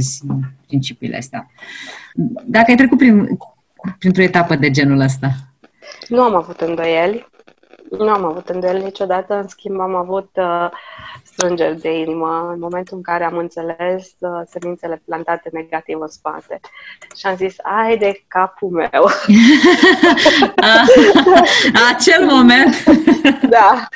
[0.67, 1.51] principiile astea.
[2.45, 3.39] Dacă ai trecut prin,
[3.99, 5.33] printr-o etapă de genul ăsta.
[6.09, 7.30] Nu am avut îndoieli.
[7.91, 10.69] Nu am avut îndoieli niciodată, în schimb am avut uh,
[11.23, 16.61] strângeri de inimă în momentul în care am înțeles uh, semințele plantate negativ în spate.
[17.17, 18.91] Și am zis, ai de capul meu!
[21.93, 22.85] Acel moment!
[23.57, 23.89] da.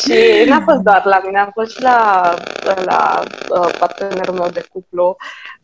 [0.00, 2.34] Și n-a fost doar la mine, a fost și la,
[2.84, 5.16] la uh, partenerul meu de cuplu,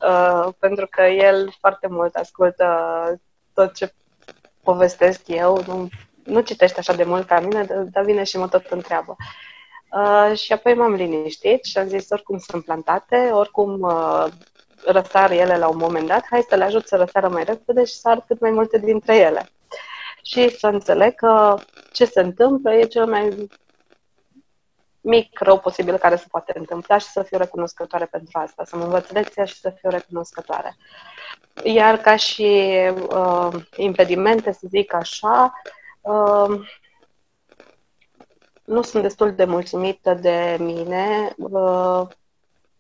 [0.08, 2.66] uh, pentru că el foarte mult ascultă
[3.54, 3.92] tot ce
[4.62, 5.88] povestesc eu, nu
[6.24, 9.16] nu citește așa de mult ca mine, dar vine și mă tot întreabă.
[9.92, 14.26] Uh, și apoi m-am liniștit și am zis, oricum sunt plantate, oricum uh,
[14.84, 17.94] răsar ele la un moment dat, hai să le ajut să răsară mai repede și
[17.94, 19.48] să ar cât mai multe dintre ele.
[20.22, 21.58] Și să înțeleg că
[21.92, 23.48] ce se întâmplă e cel mai
[25.00, 28.84] mic rău posibil care se poate întâmpla și să fiu recunoscătoare pentru asta, să mă
[28.84, 30.76] învăț lecția și să fiu recunoscătoare.
[31.64, 32.70] Iar ca și
[33.08, 35.52] uh, impedimente, să zic așa,
[36.02, 36.60] uh,
[38.64, 42.06] nu sunt destul de mulțumită de mine uh,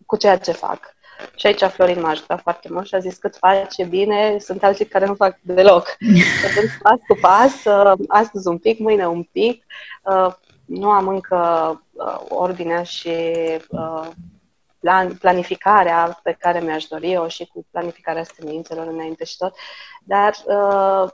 [0.06, 0.94] cu ceea ce fac.
[1.36, 4.86] Și aici Florin m-a ajutat foarte mult și a zis cât face bine, sunt alții
[4.86, 5.96] care nu fac deloc.
[6.50, 9.64] Atunci, pas cu pas, uh, astăzi un pic, mâine un pic.
[10.02, 11.36] Uh, nu am încă
[11.92, 13.08] uh, ordinea și
[13.68, 14.08] uh,
[14.80, 19.54] plan, planificarea pe care mi-aș dori-o și cu planificarea semințelor înainte și tot,
[20.04, 21.10] dar uh,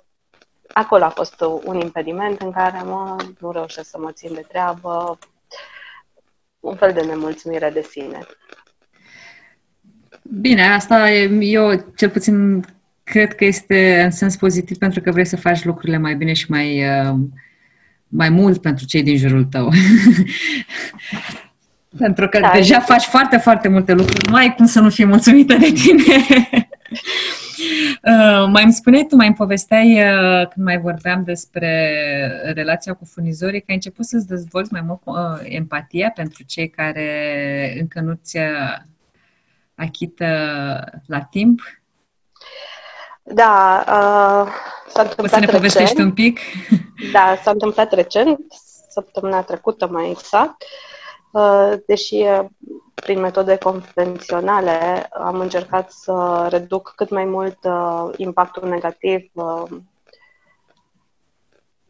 [0.72, 5.18] acolo a fost un impediment în care mă, nu reușesc să mă țin de treabă,
[6.60, 8.26] un fel de nemulțumire de sine.
[10.22, 12.64] Bine, asta eu cel puțin
[13.04, 16.50] cred că este în sens pozitiv pentru că vrei să faci lucrurile mai bine și
[16.50, 17.14] mai uh,
[18.08, 19.68] mai mult pentru cei din jurul tău.
[21.98, 24.28] pentru că da, deja faci foarte, foarte multe lucruri.
[24.28, 26.26] Nu ai cum să nu fii mulțumită de tine.
[27.58, 33.04] Uh, mai îmi spuneai tu, mai îmi povesteai uh, când mai vorbeam despre relația cu
[33.04, 38.38] furnizorii, că ai început să-ți dezvolți mai mult uh, empatia pentru cei care încă nu-ți
[39.74, 40.26] achită
[41.06, 41.60] la timp?
[43.22, 44.52] Da, uh,
[44.88, 46.08] s-a întâmplat Poți să ne povestești recent.
[46.08, 46.38] un pic?
[47.12, 48.38] Da, s-a întâmplat recent,
[48.90, 50.62] săptămâna trecută mai exact,
[51.32, 52.24] uh, deși
[53.00, 59.62] prin metode convenționale am încercat să reduc cât mai mult uh, impactul negativ uh,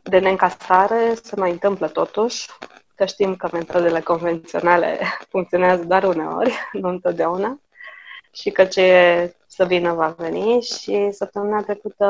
[0.02, 2.46] de neîncasare, se mai întâmplă totuși,
[2.94, 4.98] că știm că metodele convenționale
[5.30, 7.60] funcționează doar uneori, nu întotdeauna,
[8.32, 10.62] și că ce e să vină va veni.
[10.62, 12.06] Și săptămâna trecută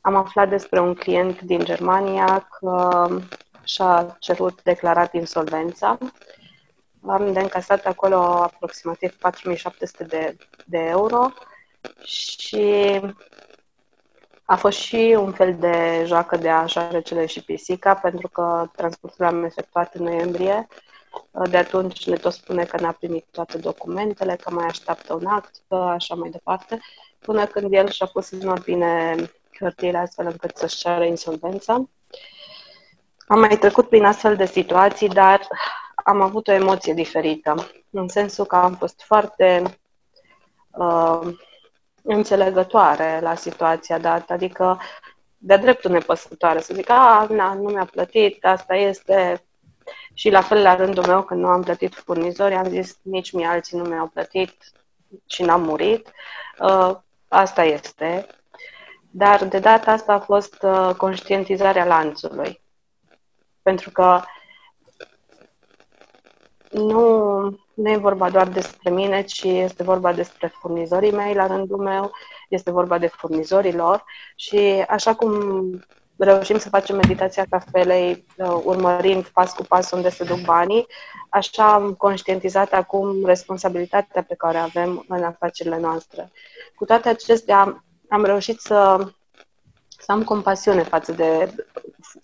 [0.00, 3.08] am aflat despre un client din Germania că
[3.64, 5.98] și-a cerut declarat insolvența
[7.06, 11.32] am de încasat acolo aproximativ 4700 de, de euro
[12.02, 13.00] și
[14.44, 19.24] a fost și un fel de joacă de așa recele și pisica, pentru că transportul
[19.24, 20.66] am efectuat în noiembrie.
[21.50, 25.54] De atunci ne tot spune că n-a primit toate documentele, că mai așteaptă un act,
[25.68, 26.80] că așa mai departe,
[27.18, 29.16] până când el și-a pus în ordine
[29.58, 31.88] hârtiile astfel încât să-și ceară insolvența.
[33.26, 35.48] Am mai trecut prin astfel de situații, dar
[36.04, 39.78] am avut o emoție diferită, în sensul că am fost foarte
[40.70, 41.34] uh,
[42.02, 44.80] înțelegătoare la situația dată, adică
[45.38, 49.44] de dreptul nepăsătoare, să zic, a, na, nu mi-a plătit, asta este.
[50.14, 53.46] Și la fel, la rândul meu, când nu am plătit furnizorii, am zis, nici mie
[53.46, 54.72] alții nu mi-au plătit
[55.26, 56.12] și n-am murit.
[56.58, 56.96] Uh,
[57.28, 58.26] asta este.
[59.10, 62.60] Dar de data asta a fost uh, conștientizarea lanțului.
[63.62, 64.20] Pentru că
[66.74, 67.40] nu,
[67.74, 72.12] nu e vorba doar despre mine, ci este vorba despre furnizorii mei la rândul meu,
[72.48, 74.04] este vorba de furnizorii lor
[74.36, 75.30] și așa cum
[76.16, 80.86] reușim să facem meditația cafelei uh, urmărind pas cu pas unde se duc banii,
[81.28, 86.30] așa am conștientizat acum responsabilitatea pe care o avem în afacerile noastre.
[86.74, 89.08] Cu toate acestea, am reușit să,
[89.88, 91.54] să am compasiune față de,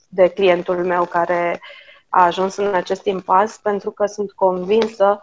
[0.08, 1.60] de clientul meu care
[2.11, 5.20] a ajuns în acest impas pentru că sunt convinsă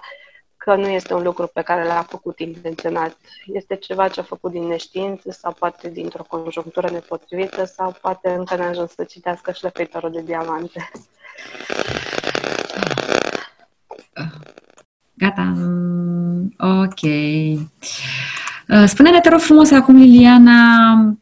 [0.57, 3.17] că nu este un lucru pe care l-a făcut intenționat.
[3.45, 8.55] Este ceva ce a făcut din neștiință sau poate dintr-o conjunctură nepotrivită sau poate încă
[8.55, 10.91] n-a ajuns să citească șlefuitorul de diamante.
[15.13, 15.53] Gata.
[16.57, 16.99] Ok.
[18.85, 21.17] Spune-ne, te rog frumos, acum, Liliana,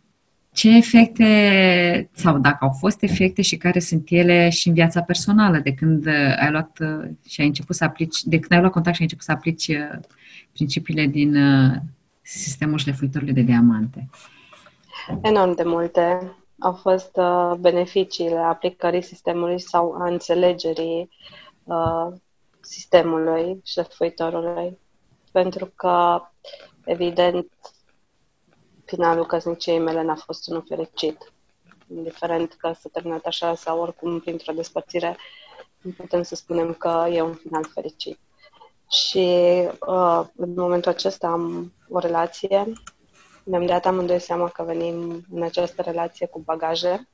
[0.55, 5.59] ce efecte, sau dacă au fost efecte și care sunt ele și în viața personală,
[5.59, 8.71] de când uh, ai luat uh, și ai început să aplici, de când ai luat
[8.71, 9.99] contact și ai început să aplici uh,
[10.53, 11.35] principiile din
[12.21, 14.09] sistemul șlefuitorilor de diamante?
[15.21, 16.31] Enorm de multe.
[16.59, 17.17] Au fost
[17.59, 21.09] beneficiile aplicării sistemului sau a înțelegerii
[22.59, 24.77] sistemului șlefuitorului.
[25.31, 26.21] Pentru că,
[26.85, 27.47] evident,
[28.95, 31.34] finalul căsniciei mele n-a fost unul fericit.
[31.95, 35.17] Indiferent că s-a terminat așa sau oricum printr-o despărțire,
[35.81, 38.19] nu putem să spunem că e un final fericit.
[38.89, 39.27] Și
[39.88, 42.73] uh, în momentul acesta am o relație.
[43.43, 47.10] Ne-am dat amândoi seama că venim în această relație cu bagaje.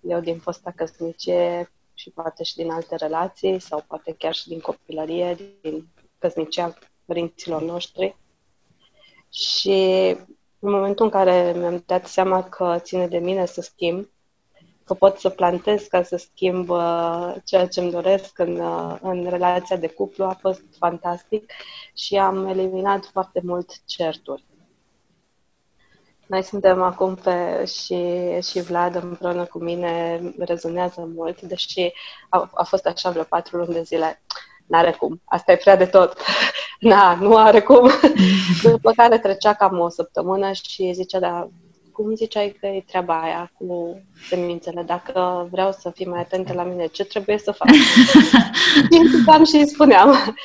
[0.00, 4.60] Eu din fosta căsnicie și poate și din alte relații sau poate chiar și din
[4.60, 5.88] copilărie, din
[6.18, 8.16] căsnicia părinților noștri.
[9.30, 10.16] Și
[10.66, 14.08] în momentul în care mi-am dat seama că ține de mine să schimb,
[14.84, 19.28] că pot să plantez ca să schimb uh, ceea ce îmi doresc în, uh, în
[19.28, 21.52] relația de cuplu, a fost fantastic
[21.94, 24.44] și am eliminat foarte mult certuri.
[26.26, 28.04] Noi suntem acum pe și,
[28.50, 31.92] și Vlad împreună cu mine rezonează mult, deși
[32.28, 34.22] a, a fost așa vreo patru luni de zile.
[34.66, 36.16] N-are cum, asta e prea de tot
[36.80, 37.90] na, nu are cum.
[38.62, 41.48] După care trecea cam o săptămână și zicea, da,
[41.92, 44.82] cum ziceai că e treaba aia cu semințele?
[44.82, 47.68] Dacă vreau să fii mai atentă la mine, ce trebuie să fac?
[49.44, 50.36] și și îi spuneam.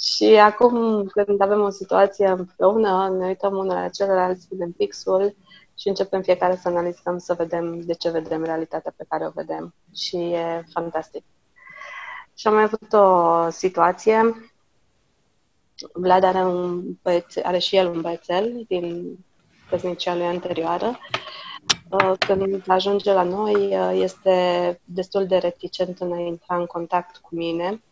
[0.00, 5.36] și acum, când avem o situație împreună, ne uităm unul la celălalt, spunem pixul
[5.78, 9.74] și începem fiecare să analizăm, să vedem de ce vedem realitatea pe care o vedem.
[9.94, 11.24] Și e fantastic.
[12.38, 14.50] Și am mai avut o situație.
[15.92, 19.18] Vlad are, un băiețel, are și el un băiețel din
[19.70, 20.98] căsnicia lui anterioară.
[21.90, 27.16] Uh, când ajunge la noi, uh, este destul de reticent în a intra în contact
[27.16, 27.82] cu mine.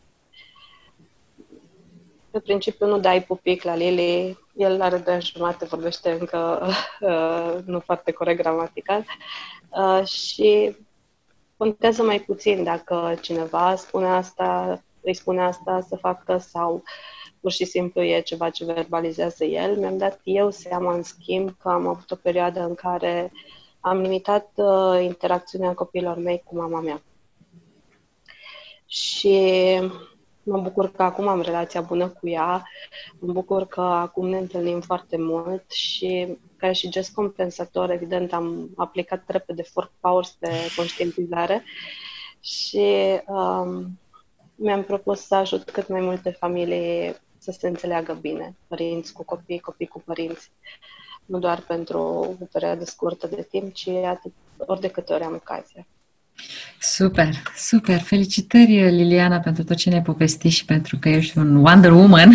[2.30, 6.66] Pe principiu nu dai pupic la Lili, el are de jumate, vorbește încă
[7.00, 9.04] uh, nu foarte corect gramatical.
[10.04, 10.76] Și
[11.56, 16.82] contează mai puțin dacă cineva spune asta, îi spune asta să facă sau
[17.40, 19.76] pur și simplu e ceva ce verbalizează el.
[19.76, 23.32] Mi-am dat eu seama, în schimb, că am avut o perioadă în care
[23.80, 27.02] am limitat uh, interacțiunea copiilor mei cu mama mea.
[28.86, 29.78] Și
[30.46, 32.68] mă bucur că acum am relația bună cu ea,
[33.18, 38.70] mă bucur că acum ne întâlnim foarte mult și ca și gest compensator, evident, am
[38.76, 41.64] aplicat repede fork powers de conștientizare
[42.40, 43.98] și um,
[44.54, 49.58] mi-am propus să ajut cât mai multe familii să se înțeleagă bine, părinți cu copii,
[49.58, 50.50] copii cu părinți,
[51.24, 55.34] nu doar pentru o perioadă scurtă de timp, ci atât, ori de câte ori am
[55.34, 55.86] ocazia.
[56.80, 57.98] Super, super!
[57.98, 62.32] Felicitări, Liliana, pentru tot ce ne-ai povestit și pentru că ești un Wonder Woman,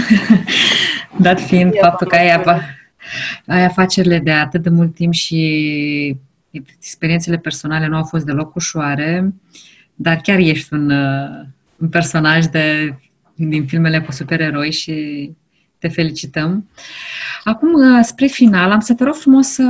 [1.19, 2.43] dat fiind Eu faptul că ai,
[3.45, 6.17] ai afacerile de atât de mult timp și
[6.51, 9.33] experiențele personale nu au fost deloc ușoare,
[9.95, 10.89] dar chiar ești un,
[11.77, 12.95] un personaj de,
[13.35, 15.31] din filmele cu supereroi și
[15.81, 16.69] te felicităm.
[17.43, 19.63] Acum, uh, spre final, am să te rog frumos să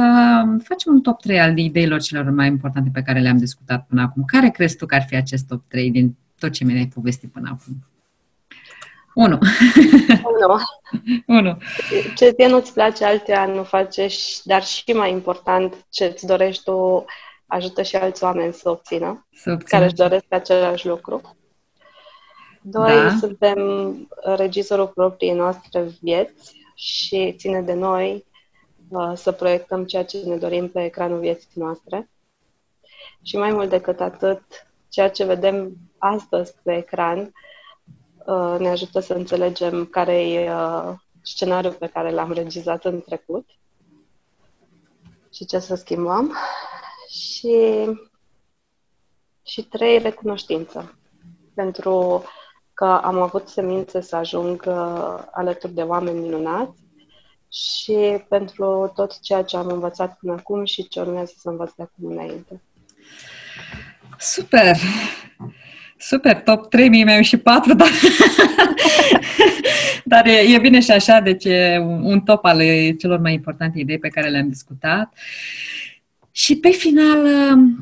[0.63, 4.23] facem un top 3 al ideilor celor mai importante pe care le-am discutat până acum.
[4.25, 7.49] Care crezi tu că ar fi acest top 3 din tot ce mi-ai povestit până
[7.51, 7.75] acum?
[9.13, 9.39] 1.
[11.25, 11.57] 1.
[12.15, 14.07] Ce ție nu-ți place, altea nu face,
[14.43, 17.05] dar și mai important, ce îți dorești tu,
[17.45, 19.69] ajută și alți oameni să obțină, să obțină.
[19.69, 21.21] care își doresc același lucru.
[22.61, 23.17] Doi, da.
[23.19, 23.59] suntem
[24.21, 28.25] regizorul propriei noastre vieți și ține de noi
[28.89, 32.09] uh, să proiectăm ceea ce ne dorim pe ecranul vieții noastre.
[33.21, 34.41] Și mai mult decât atât,
[34.89, 37.33] ceea ce vedem astăzi pe ecran
[38.25, 43.49] uh, ne ajută să înțelegem care e uh, scenariul pe care l-am regizat în trecut
[45.33, 46.35] și ce să schimbăm.
[47.09, 47.89] Și,
[49.43, 50.95] și trei, recunoștință.
[51.53, 52.23] Pentru
[52.81, 56.79] că am avut semințe să ajung uh, alături de oameni minunați
[57.51, 61.83] și pentru tot ceea ce am învățat până acum și ce urmează să învăț de
[61.83, 62.61] acum înainte.
[64.19, 64.77] Super!
[65.97, 67.89] Super, top 3, mie mi-au și 4, dar,
[70.03, 72.61] dar e, e bine și așa, deci e un top al
[72.97, 75.13] celor mai importante idei pe care le-am discutat.
[76.31, 77.27] Și pe final,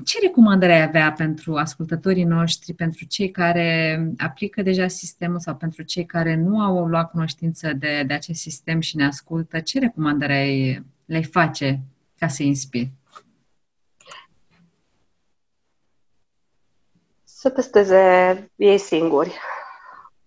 [0.06, 5.84] ce recomandări ai avea pentru ascultătorii noștri, pentru cei care aplică deja sistemul sau pentru
[5.84, 9.60] cei care nu au luat cunoștință de, de acest sistem și ne ascultă?
[9.60, 11.80] Ce recomandări ai, le-ai face
[12.18, 12.92] ca să inspiri?
[17.24, 19.40] Să testeze ei singuri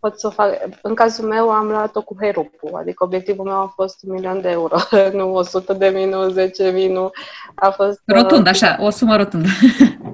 [0.02, 0.50] pot să o fac.
[0.82, 4.50] În cazul meu am luat-o cu herupu, adică obiectivul meu a fost un milion de
[4.50, 4.76] euro,
[5.18, 7.10] nu 100 de mii, nu 10 mii, nu.
[7.54, 8.02] A fost...
[8.06, 9.48] Uh, Rotund, așa, o sumă rotundă.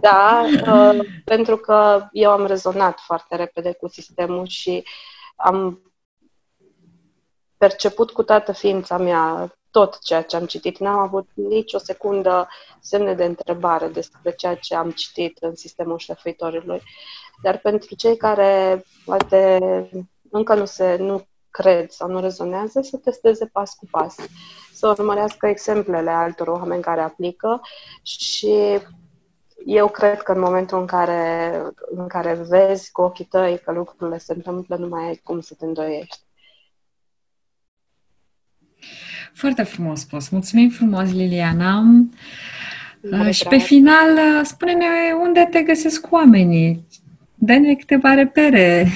[0.01, 4.85] Da, uh, pentru că eu am rezonat foarte repede cu sistemul și
[5.37, 5.81] am
[7.57, 10.79] perceput cu toată ființa mea tot ceea ce am citit.
[10.79, 12.49] N-am avut nici o secundă
[12.81, 16.83] semne de întrebare despre ceea ce am citit în sistemul șlefuitorilor.
[17.43, 19.59] Dar pentru cei care poate
[20.31, 24.15] încă nu se nu cred sau nu rezonează, să testeze pas cu pas,
[24.73, 27.61] să urmărească exemplele altor oameni care aplică
[28.03, 28.79] și
[29.67, 31.53] eu cred că în momentul în care,
[31.91, 35.55] în care vezi cu ochii tăi că lucrurile se întâmplă, nu mai ai cum să
[35.55, 36.19] te îndoiești.
[39.35, 40.29] Foarte frumos spus.
[40.29, 41.83] Mulțumim frumos, Liliana.
[43.01, 44.87] Uh, și pe final, uh, spune-ne
[45.23, 46.87] unde te găsesc oamenii.
[47.39, 48.87] Dă-ne câteva repere.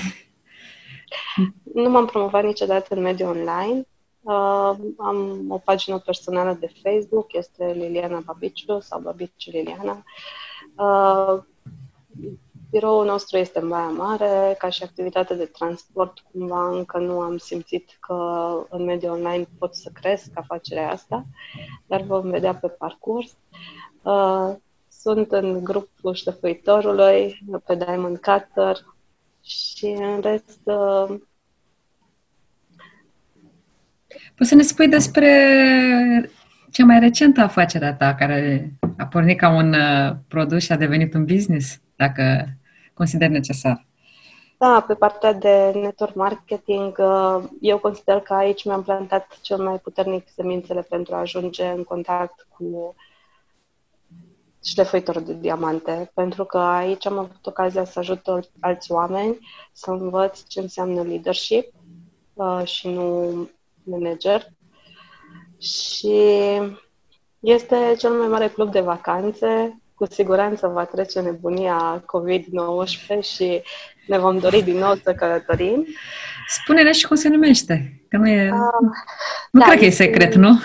[1.75, 3.87] Nu m-am promovat niciodată în mediul online.
[4.21, 10.05] Uh, am o pagină personală de Facebook, este Liliana Babiciu sau Babiciu Liliana.
[10.77, 11.43] Uh,
[12.71, 17.37] biroul nostru este în Baia Mare, ca și activitate de transport, cumva încă nu am
[17.37, 18.17] simțit că
[18.71, 21.25] în mediul online pot să cresc afacerea asta,
[21.87, 23.37] dar vom vedea pe parcurs.
[24.03, 24.55] Uh,
[25.03, 28.77] sunt în grupul șlefuitorului, pe Diamond Cutter
[29.45, 30.61] și în rest...
[30.65, 31.21] Uh...
[34.35, 35.31] Poți să ne spui despre
[36.71, 40.77] cea mai recentă afacere a ta, care a pornit ca un uh, produs și a
[40.77, 42.47] devenit un business, dacă
[42.95, 43.87] consider necesar.
[44.59, 49.79] Da, pe partea de network marketing, uh, eu consider că aici mi-am plantat cel mai
[49.79, 52.95] puternic semințele pentru a ajunge în contact cu
[54.65, 58.21] șlefuitor de diamante, pentru că aici am avut ocazia să ajut
[58.61, 59.39] alți oameni,
[59.73, 61.73] să învăț ce înseamnă leadership
[62.35, 63.49] uh, și nu
[63.83, 64.47] manager.
[65.61, 66.17] Și
[67.41, 69.77] este cel mai mare club de vacanțe.
[69.95, 73.63] Cu siguranță va trece nebunia COVID-19 și
[74.07, 75.87] ne vom dori din nou să călătorim.
[76.49, 78.51] Spune-ne și cum se numește, că nu e...
[78.51, 78.91] Uh,
[79.51, 80.61] nu da, cred că e secret, nu?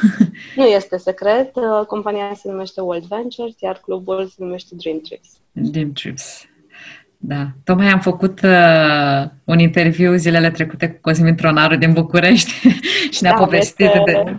[0.56, 1.56] Nu este secret.
[1.56, 5.30] Uh, compania se numește World Ventures, iar clubul se numește Dream Trips.
[5.52, 6.46] Dream Trips.
[7.18, 7.48] Da.
[7.64, 12.52] Tocmai am făcut uh, un interviu zilele trecute cu Cosmin Tronaru din București
[13.14, 14.02] și ne-a da, povestit este...
[14.06, 14.38] de...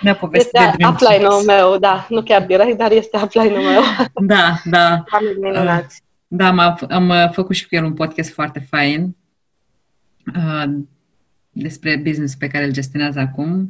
[0.00, 3.82] Ne-a povestit este de upline-ul meu, da, nu chiar direct, dar este upline-ul meu.
[4.26, 5.04] Da, da.
[5.42, 5.84] Uh,
[6.26, 9.16] da, am, am uh, făcut și cu el un podcast foarte fain
[10.36, 10.64] uh,
[11.62, 13.68] despre business pe care îl gestionează acum.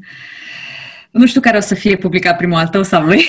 [1.10, 3.24] Nu știu care o să fie publicat primul al tău sau lui.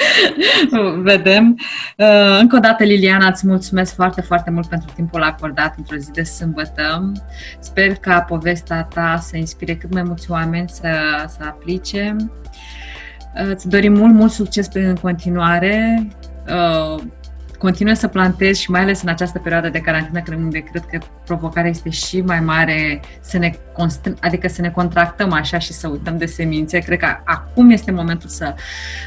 [1.02, 1.58] Vedem.
[1.96, 6.10] Uh, încă o dată, Liliana, îți mulțumesc foarte, foarte mult pentru timpul acordat într-o zi
[6.10, 7.12] de sâmbătă.
[7.58, 10.88] Sper ca povestea ta să inspire cât mai mulți oameni să,
[11.28, 12.16] să aplice.
[12.20, 16.08] Uh, îți dorim mult, mult succes în continuare
[17.58, 21.70] continue să plantezi și mai ales în această perioadă de carantină, unde cred că provocarea
[21.70, 26.16] este și mai mare, să ne const- adică să ne contractăm așa și să uităm
[26.16, 26.78] de semințe.
[26.78, 28.54] Cred că acum este momentul să,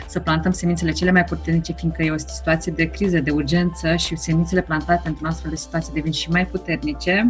[0.08, 4.16] să plantăm semințele cele mai puternice, fiindcă e o situație de criză, de urgență și
[4.16, 7.30] semințele plantate într-o astfel de situație devin și mai puternice.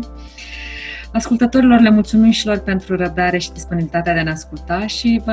[1.13, 5.31] Ascultătorilor le mulțumim și lor pentru răbdare și disponibilitatea de a ne asculta și vă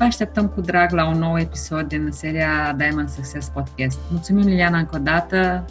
[0.00, 3.98] Vă așteptăm cu drag la un nou episod din seria Diamond Success Podcast.
[4.10, 5.64] Mulțumim, Liliana, încă o dată.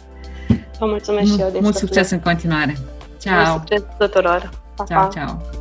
[0.78, 1.52] Vă mulțumesc și eu.
[1.60, 2.76] Mult succes în continuare.
[3.18, 3.34] Ciao.
[3.34, 4.50] Mult succes tuturor.
[4.76, 5.08] Pa, ciao, pa.
[5.08, 5.59] ciao.